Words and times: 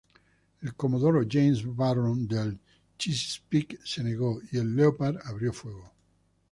El 0.63 0.73
comodoro 0.73 1.23
James 1.29 1.63
Barron 1.63 2.27
del" 2.27 2.57
Chesapeake" 2.97 3.77
se 3.83 4.03
negó, 4.03 4.41
y 4.51 4.57
el 4.57 4.75
"Leopard" 4.75 5.19
abrió 5.25 5.53
fuego. 5.53 5.93